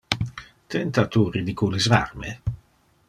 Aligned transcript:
Tenta 0.75 1.05
tu 1.17 1.25
ridiculisar 1.35 2.09
me? 2.23 2.33